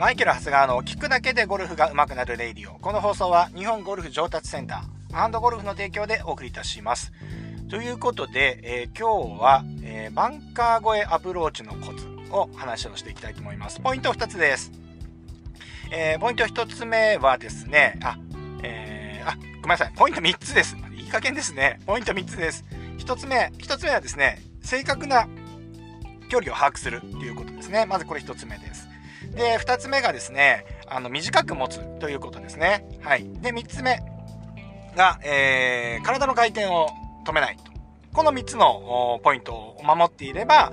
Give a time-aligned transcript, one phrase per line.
[0.00, 2.78] マイケル・ハスガーの聞くだけでゴルフが上手くなるレイディオ。
[2.78, 7.12] この放送は日本ゴルフ上達センターハンドゴルフの提供でお送りいたします。
[7.68, 13.78] ということで、えー、今日は、えー、バンカー越えアプローチのコツを話をしていきたいと思います。
[13.80, 14.72] ポイント2つです。
[15.90, 18.16] えー、ポイント1つ目はですね、あ、
[18.62, 19.92] えー、あ、ごめんなさい。
[19.94, 20.78] ポイント3つです。
[20.96, 21.78] いい加減ですね。
[21.84, 22.64] ポイント3つです。
[22.96, 25.28] 1つ目、1つ目はですね、正確な
[26.30, 27.84] 距離を把握するっていうことですね。
[27.84, 28.89] まずこれ1つ目です。
[29.34, 32.84] で、2つ目がですね、あの、短く持つということですね。
[33.00, 33.24] はい。
[33.40, 34.00] で、3つ目
[34.96, 36.88] が、えー、体の回転を
[37.24, 37.70] 止めないと。
[38.12, 40.72] この3つのポイントを守っていれば、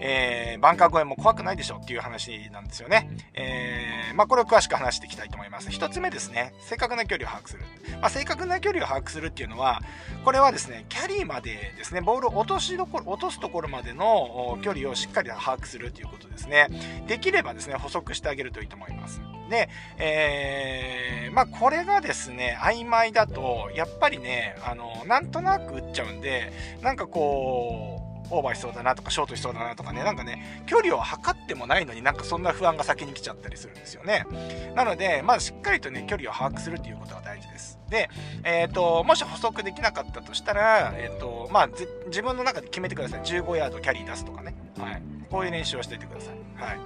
[0.00, 3.08] えー、バンカー越えも怖くないでしょっていう話なんですよね。
[3.34, 5.70] えー、まあ、これを詳しく話していきたいと思います。
[5.70, 7.62] 一つ目ですね、正確な距離を把握する。
[8.00, 9.80] まあ、正確な距離を把握するっていうのは、
[10.24, 16.68] これはですね、キャリーまでですね、ボールを落としどころ、落とすところまでの距離をしっかり把握するということですね。
[17.06, 19.20] できればですね、補足してあげるといいと思います。
[19.50, 19.68] で、
[19.98, 27.93] えー、まあ、これがですね、曖昧だと、やっぱりね、あの、なんとなく打っちゃうんで、なんかこう、
[28.30, 34.26] オーバーしそうだなとかショートしそうだなとかねなんかね距離を測ってもないのになんかそんな不安が先に来ちゃったりするんですよね。
[34.74, 37.78] なのでまずしっかりとね距離を把握するということが大事です。
[37.88, 38.08] で、
[38.42, 41.68] えーと、もし補足できなかったとしたら、えーとまあ、
[42.06, 43.20] 自分の中で決めてください。
[43.20, 46.78] 15ヤードキャリー出すとかね、はい、こういう練習をしていてください、はい。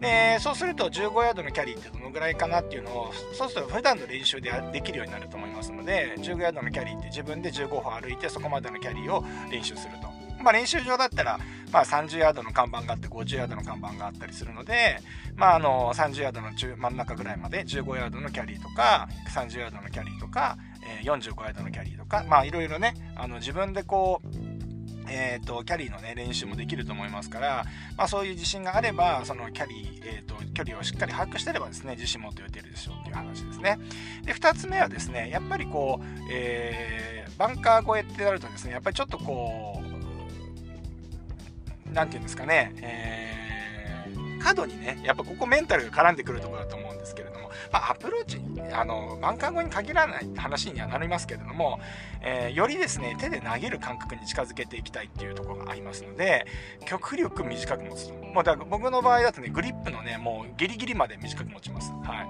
[0.00, 10.13] でそうすると15ヤードのキャリーってどのぐらいかなっていうのをそうすると普段の練習でできるようになると思いますので15ヤードのキャリーって自分で15歩歩いてそこまでのキャリーを練習すると。
[10.44, 11.38] まあ、練習場だったら、
[11.72, 15.00] まあ、30ヤードの看板があって50ヤードの看板があったりするので、
[15.36, 20.56] まあ、あの30ヤードの中真ん中ぐらいまで15ヤードのキャリーとか30ヤードのキャリーとか、
[21.00, 24.54] えー、45ヤードのキャリーとかまあいろいろねあの自分でこう
[25.08, 27.64] えーと、キャリーの、ね、練習もできると思いますから、
[27.96, 33.78] まあ、そういう自信があればそのキャリー、えーと、距離をしっかり把握してればですね自信持って打てるでしょうっていう話ですね。
[34.24, 39.83] で2つ目はですねやっぱりこう、えー、バンカー越えってなるとですねやっぱりちょっとこう
[41.94, 43.33] 何て言うんですかね、えー、
[44.44, 48.38] 過度にね、やっぱここメンタルが絡んでくるとこだと思うんですけれども、まあ、アプローチ、
[48.74, 51.80] あの、バンカー後に限らない話にはなりますけれども、
[52.20, 56.46] えー、よりですね、手で投げる感覚に近づけていきたいっていうところがありますので、
[56.84, 58.14] 極力短く持つと。
[58.14, 61.92] もうだ僕の場合だとね、グリップのね、もうギリギリまで短く持ちます。
[62.02, 62.22] は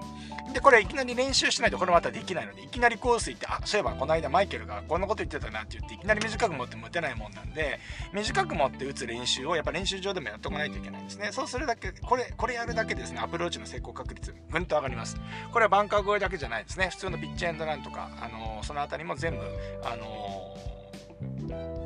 [0.51, 0.53] い。
[0.53, 7.81] で、これいきなり練習しないとこれまたできないので、いきなりコース行って、あ、そういえばこの間マイケルがこんなこと言ってたなって言って、いきなり短く持っても打てないもんなんで、
[8.13, 11.31] 短く持って打つ練習をやっぱ練習場でもやっておかないといけないんですね。
[11.33, 15.17] そうするだけ、これ、これやるだけですね、アプローチの成功確率、ぐんと上がります。
[15.53, 16.89] これはバンカー越えだけじゃないですね。
[16.91, 19.41] 普通のピッチエンドランとか、あのー、そのあたりも全部、
[19.85, 21.85] あのー、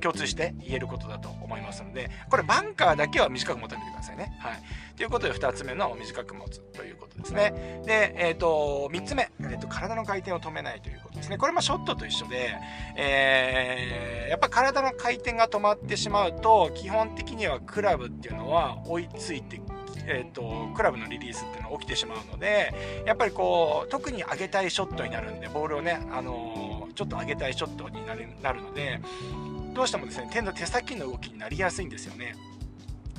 [0.00, 4.36] 共通して言えることだと思いますので、これバンカーだけは短く持ってみてくださいね。
[4.38, 4.62] はい。
[4.96, 7.82] ということで、2つ目の短く持つということですね。
[7.86, 11.38] で、えっ、ー、と、3つ目、えーと、体の回転を止めないというですね。
[11.38, 12.56] これもショットと一緒で、
[12.96, 19.60] えー、やっぱ体の回転が止まってしまうと、基本的にはクラブっていうのは追いついて
[20.06, 22.74] えーと、クラブのリリースっていうのが起きてしまうので
[23.06, 29.00] やっぱりこう特に上げたいショットになるんでボールをね、あのー、ちょっと上げたいショットになるなるので
[29.72, 32.36] どうしてもですね手の手先の動きになりやすいんですよね。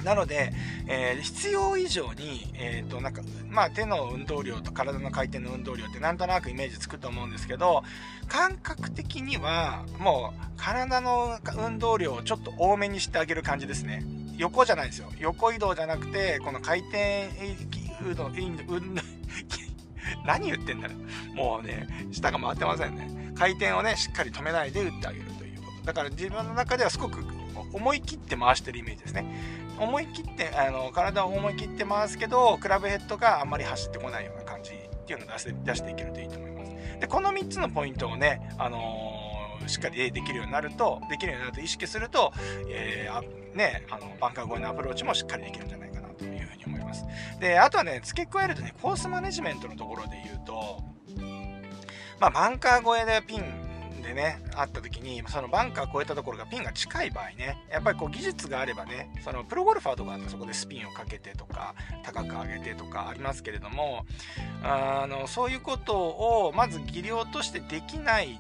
[0.04, 0.54] なので、
[0.88, 7.84] えー、必要以上に、えーとなんかまあ、手の運動量と体の回転の運動量ってなんとなくイメージつくと思うんですけど
[8.28, 14.04] 感覚的にはもう体の運動量をちょっと多めにしてあげる感じですね。
[14.38, 15.10] 横じゃないですよ。
[15.20, 17.30] 横移動じゃなくてこの回転
[18.02, 18.30] 運動
[20.26, 20.96] 何言ってんだろ
[21.34, 23.34] もうね下が回ってませんね。
[23.36, 25.86] 回転をねしっかり止めないで打ってあげるということ。
[25.86, 27.24] だから自分の中ではすごく
[27.74, 29.26] 思い切って回してるイメージですね。
[29.80, 36.72] 思い切ってあの体を思い切って回すけどクラブヘッドがあんまり走ってこないような感じっていうのを出して出していけるといいと思います。
[37.00, 42.32] でこの3つのポイントをね、あのー、しっかりできるようになるとできるようになると意識すると、
[42.70, 47.06] えー、ね、あのバンカー越えのアプローチもしっかりできるんじゃないかなというふうに思います。
[47.40, 50.96] であとはね付け加えるとねコースマネジメントのところで言うと
[52.20, 53.65] まあ、バンカー越えでピン
[54.06, 61.74] でね、会った時に、そのバンカー越えたところがピンが近い場合ね、やっぱりこう技術があればね、そのプロゴルファーとかだとそこでスピンをかけてとか、
[62.04, 64.06] 高く上げてとかありますけれども、
[64.64, 68.40] あのそういうことをまず技量としてできない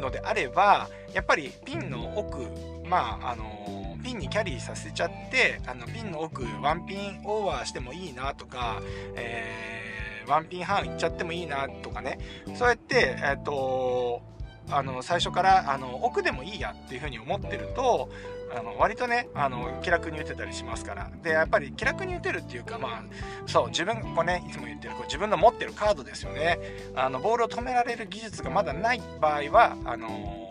[0.00, 2.46] のであれば、やっぱりピンの奥、
[2.86, 8.80] まあ、あのピンにキャリーさせちゃって、あのピンの奥、ワンピンオーバーしてもいいなとか、
[9.16, 12.18] えー、ワンピン半いっちゃってもいいなとかね、
[12.54, 14.22] そうやって、えっ、ー、と、
[14.70, 18.08] あの最初からあの奥でもいいやっていうふうに思ってると
[18.56, 21.10] あの割とねあの気楽に打てたりしますから。
[21.22, 23.02] でやっぱり気楽に打てるっていうかまあ
[23.46, 26.58] そう自分こうねいつも言ってるこう自分の持ってるカードですよね。
[26.94, 30.48] あのボールを止められる技術がまだない場合はあの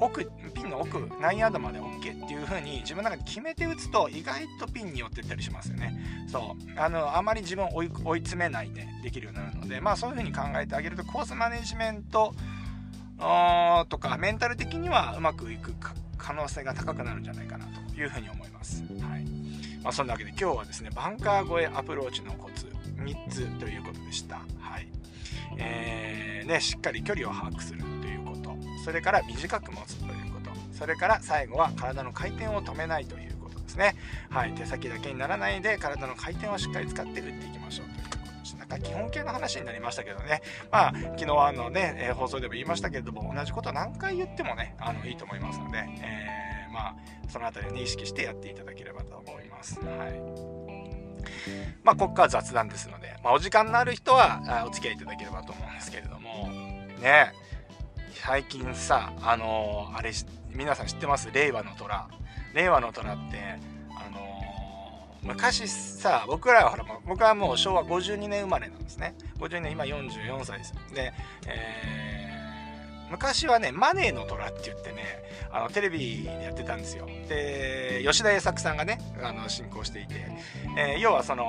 [0.00, 6.26] 奥ピンの奥何ヤードまで OK っていう風に自分の中で決めて打つと意外とピンに寄ってったりしますよね。
[6.28, 6.80] そう。
[6.80, 12.34] あのあまり自分を追い追い詰めないでできるようになるのでまあそういう風に考えてあげるとコースマネジメント
[13.88, 15.72] とかメンタル的にはうまくいく
[16.18, 18.82] 可能性が高くなるんじゃないかなというふうに思います。
[19.00, 19.24] はい
[19.82, 22.66] まあ、そんなわけで今日はですねバンカー越えアプローチのコツ
[22.96, 24.36] 3つということでした。
[24.58, 24.88] はい
[25.58, 33.94] えーね、しっかり距離を把握するということそれから短く持つということそれから最後は体の回転を止めないということですね。
[34.30, 40.40] はい、手先だけにならないで体の回転をしっかり使って打っていきましょうというなんか基本形の話になりましたけどね、
[40.70, 46.96] まあ、昨日あのね、えー、放送でも言いましたけれども、同じこと何回言ってもね、あのいいと思いますので、えー、まあ、
[47.28, 49.78] その辺りを、ね、意識してやっていただければと思います。
[49.80, 50.20] はい。
[51.84, 56.48] まあ、ここから雑談ですので、まあ、お時間のある人はあお付き合いいただければと思うんですけれども、
[57.00, 57.32] ね、
[58.14, 60.12] 最近さ、あのー、あれ、
[60.50, 61.30] 皆さん知ってます？
[61.32, 62.08] 令和の虎。
[62.54, 63.58] 令和の虎って、
[65.22, 69.14] 昔さ僕らはほら僕はもう昭和52年生まれなんですね。
[69.38, 71.12] 52年今44歳ですで、
[71.46, 75.22] えー、昔はねマネーの虎って言ってね
[75.52, 77.06] あのテレビでやってたんですよ。
[77.28, 80.14] で吉田栄作さんがねあの進行していて、
[80.76, 81.44] えー、要はその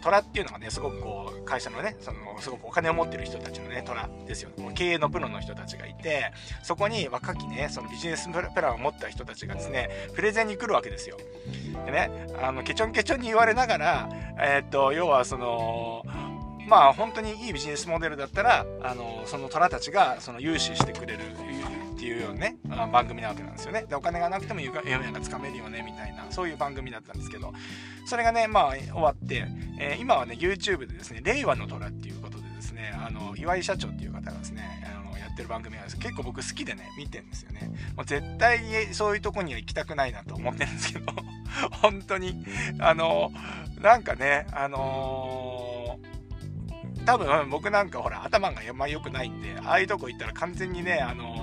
[0.00, 4.72] 虎っていうのがね、すごくこう、会社のね、その、すごくお金を持ってる人たちのね、虎ですよね。
[4.74, 6.32] 経営のプロの人たちがいて、
[6.62, 11.16] そこに若きね、そのビジネスプランを持った人たちがですね、プレゼンに来るわけですよ。
[11.86, 12.10] でね、
[12.42, 14.08] あの、ケチョンケチョンに言われながら、
[14.38, 16.04] えー、っと、要はその、
[16.66, 21.20] まあ本当にいいビジネスモデルだったら、あの、その虎たちがその融資してくれる
[22.00, 22.56] っていうようなね、
[22.90, 23.84] 番組なわけなんですよね。
[23.86, 24.72] で、お金がなくても夢
[25.12, 27.52] がつかめるよね、みたいな、そういう番組だったんですけど、
[28.06, 29.46] それがね、まあ終わって、
[29.78, 37.70] えー、今はね、YouTube でですね、令和の虎っていうことでですね、あの、岩井社長っていう方がですね、あのやってる番組なんです結構僕好きでね、見てるんですよね。
[37.94, 41.12] もう絶対そういうとこには行きたくないなと思ってるんですけど、
[41.82, 42.46] 本当に、
[42.78, 43.30] あの、
[43.78, 46.20] なんかね、あのー、
[47.04, 51.39] 多分僕なんかほら頭があんま良くないんでああいうとこ行ったら完全にねあの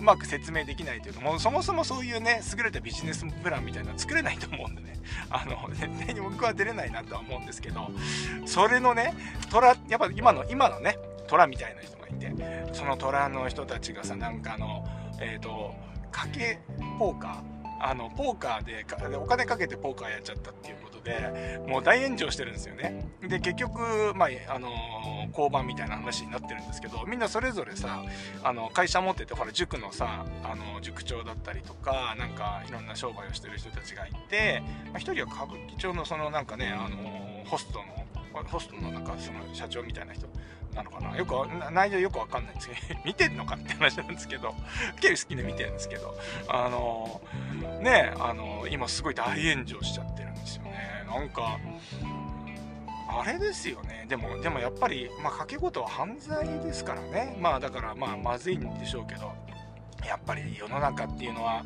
[0.00, 4.90] うまく説明できないというかもうそもそもそういうね優れたビジネスプランみたいなの作れないと思うんでね。
[5.30, 7.90] あの絶対に僕は出れないなとは思うんですけど
[8.46, 9.14] それのね
[9.50, 12.32] 虎やっぱ今の今のね虎みたいな人がいて
[12.72, 14.86] その虎の人たちがさなんかあの
[15.20, 15.74] えっ、ー、と
[16.12, 16.58] 賭け
[16.98, 17.42] ポーカー
[17.82, 23.06] あのポーカーでお金かけてポーカーやっちゃったっていうことでもう大炎上してるんですよね。
[23.22, 24.70] で結局まああの
[25.30, 28.02] 交番みたいな話になってるんですけどみんなそれぞれさ
[28.42, 34.62] あの会社持っててほら塾のさあの塾長だったりとかなんかいろんな商売をしてる人たちがいて、
[34.92, 37.84] まあ、1人は歌舞伎町のそのなんかねあのホストの
[38.44, 40.26] ホストのなんかその社長みたいな人
[40.74, 41.16] なのかな。
[41.16, 41.34] よく
[41.72, 44.54] 内容よくわかんないんですけど 見てんのかって話なんですけど
[45.00, 46.16] 結構好きで見てるんですけど
[46.48, 47.20] あの
[47.80, 50.29] ねあの今すごい大炎上しちゃってる
[51.10, 51.58] なんか
[53.08, 54.06] あれですよね。
[54.08, 57.36] でもでもやっぱりまあ掛け事は犯罪ですからね。
[57.40, 59.32] まあだからまあまずいんでしょうけど
[60.06, 61.64] やっぱり世の中っていうのは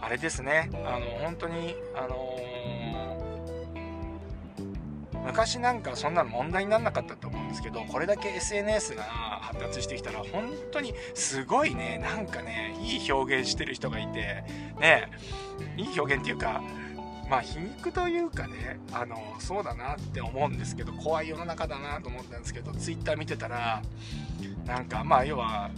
[0.00, 0.70] あれですね。
[0.72, 3.30] あの本当にあのー
[5.22, 12.00] 昔なんかそんなの問題にならなかったと思うんですけどこれだけ SNS が発達してきたら本当にすごいね。
[12.02, 14.44] なんかねいい表現してる人がいて
[14.80, 15.10] ね。
[15.76, 16.62] いい表現っていうか
[17.30, 23.82] まあ皮肉というかねあのそうだなって思うんですけど怖い世の中だなと思ったんですけど Twitter 見てたら
[24.66, 25.70] なんかまあ要は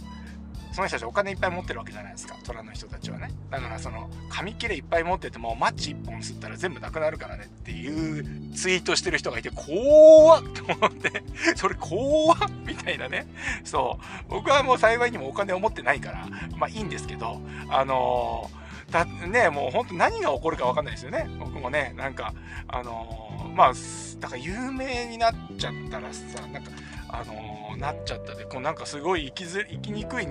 [0.73, 3.29] その人たちお金いっぱい持ってるわけじゃないですか虎の人たちはね。
[3.51, 11.23] だからその紙切れいっぱい持っててもマッチ1本吸ったら全部なくなるからねっていうツイートしてる人がいて怖っと思って
[11.55, 13.27] それ怖っみたいなね。
[13.63, 14.31] そう。
[14.31, 18.62] 僕はもう幸いにもお金を持ってないからまあいいんですけどあのー、
[18.93, 21.27] だねもう本当何が起こるか分かんないですよね。
[21.39, 22.33] 僕もねなんか
[22.67, 23.73] あのー、まあ
[24.19, 26.71] だから有名になっちゃったらさなんか
[27.09, 30.27] あのー、なっちゃったでこうなんかすごい生きず生きにくい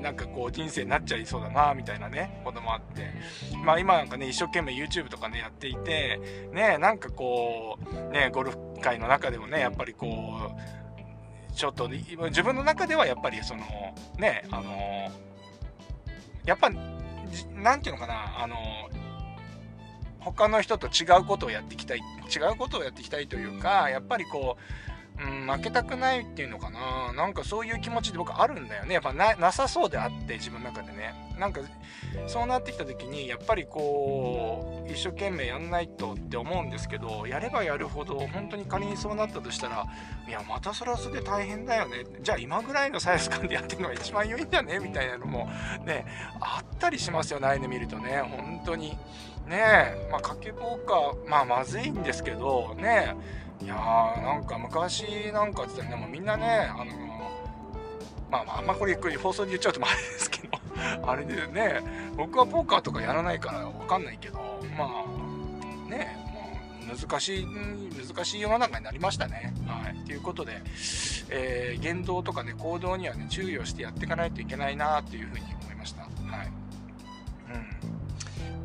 [0.00, 3.10] なんかこう人生になっちゃいそうだなみたいなねこともあって。
[3.64, 6.20] まあ今なんかね一生懸命 YouTube とかねやっていて
[6.52, 10.06] ねなんかこうねゴルフ界の中でもねやっぱりこ
[11.50, 13.62] うちょっと自分の中ではやっぱりその
[14.18, 15.10] ねあのー、
[16.44, 16.70] やっぱ
[17.62, 18.56] 何ていうのかなあの
[20.20, 27.12] 他の人と違うことをやっていきたい違うことをやっていきたいというかやっぱりこううん、負けたくないっていうのかな。
[27.12, 28.94] なんかそういう気持ちで僕あるんだよね。
[28.94, 31.14] やっぱなさそうであって、自分の中でね。
[31.38, 31.60] なんか、
[32.26, 39.86] そうなってきた時に、やっぱりこう、一生懸命やんないとって思うんですけど、やればやるほど、本当に仮にそうなったとしたら、
[40.26, 42.04] いや、またそれはそれで大変だよね。
[42.20, 45.48] じゃあ今ぐらいのサイズ感でやってるのが一番良いんだね、みたいなのも、
[45.84, 46.06] ね、
[46.40, 48.20] あったりしますよ、悩んでみるとね。
[48.20, 48.98] 本当に。
[49.46, 56.92] ねえ、まあ、かけぼうか、まあ、まずいんですけど、ねえいやーなんか昔なんかって言ったらねもうみんなねあの
[58.30, 60.58] まあまああんまこれ放送で言っちゃうとあれですけど
[61.08, 61.80] あれでね
[62.14, 64.38] 僕はポーカーとかやらないから分かんないけど
[64.76, 66.18] まあね
[66.86, 67.46] もう難しい
[68.06, 69.54] 難しい世の中になりましたね。
[69.66, 70.60] はい、ということで、
[71.30, 75.53] えー、言動とかね行動にはね注意をしてやっていかないといけないなというふうに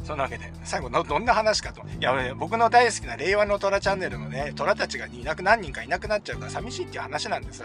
[0.09, 1.81] そんなわけで、最後のどんな話かと。
[1.81, 7.63] いや、僕の大好きな令和の虎チャンネルのね、虎たちがいなく何人かいなくなっちゃうから寂しいっていう話なんです、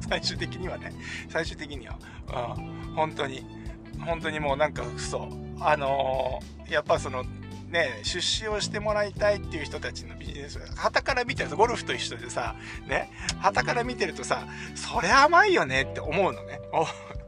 [0.00, 0.94] 最終的にはね。
[1.28, 1.98] 最終的には。
[2.56, 2.60] う
[2.92, 3.44] ん、本当に。
[4.06, 5.28] 本当にもうなんか嘘。
[5.60, 7.24] あのー、やっぱその、
[7.68, 12.56] ね、出資をしてもらいたいっていう人たちのビジネス、旗から見てると、ゴルフと一緒でさ、
[12.86, 16.58] ね、旗から見てるとさ、それ甘いよねって思うのね。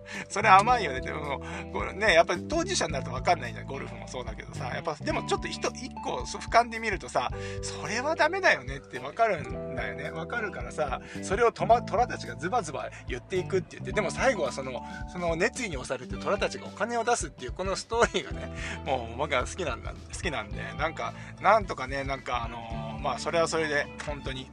[0.29, 1.01] それ甘いよね。
[1.01, 1.41] でも、
[1.73, 3.67] これね、やっぱり当事者になると分かんないじゃん。
[3.67, 4.71] ゴルフもそうだけどさ。
[4.75, 5.61] やっぱ、でもちょっと一
[6.03, 7.31] 個俯瞰で見るとさ、
[7.63, 10.11] それはダメだよねって分かるんだよね。
[10.11, 14.83] 分かるからさ、それをトマ虎たちがズバズバ言っていくって言って、でも最後はその、
[15.13, 18.53] その熱意に押されて虎たちがお金を出すっていうこのストーリーがね、
[18.85, 24.51] もう僕は好きなんだ、好きなんで、なんか、なんとかね、なんかあのー、まあそれはそれで本当に、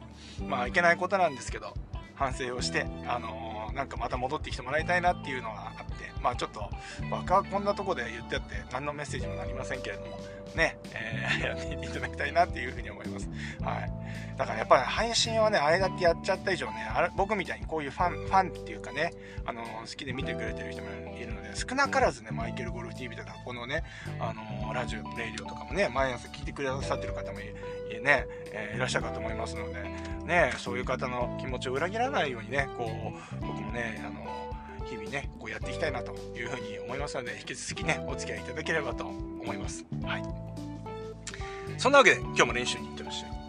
[0.48, 1.74] まあいけないことなんですけど、
[2.16, 6.70] 反省をして、あのー、なんかまた戻ってきてもらいたいなっていうのがあって、まあちょっと、
[7.10, 10.20] 僕はこんなとこで言ってあって、何のメッセージもなりませんけれども、
[10.56, 13.30] ね、えー、 やっていただきたいなっていうふうに思います。
[13.62, 13.92] はい。
[14.38, 19.12] だからやっぱり配信はね、あれだけやっちゃった以上ね、あれ僕みたいにこういうファン、ファンっていうかね、
[19.46, 23.84] あの、好きで見てくれてる人もいるので、少なからずね、マイケルゴルフ TV とか、このね、
[24.20, 27.44] あの、ラジオ、プレイディオとかもね、毎朝聞いてくださってる方もい
[28.02, 29.84] ね、えー、いらっしゃるかと思いますので、
[30.26, 32.92] ね、そういう方の気持ちを裏切らないようにね、こ
[33.42, 34.52] う、僕もね、あの、
[34.86, 39.86] 日々ね、こうやっていきたいなというふうに思いますので、引き続きね、お付き合いいただければと思います。
[40.04, 40.24] はい。
[41.78, 43.41] そんなわけで、今日も練習に行ってらっしゃい